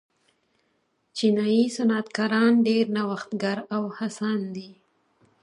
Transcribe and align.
چینايي 1.15 1.63
صنعتکاران 1.75 2.53
ډېر 2.67 2.85
نوښتګر 2.95 3.57
او 3.75 3.83
هڅاند 3.97 4.43
دي. 4.55 4.69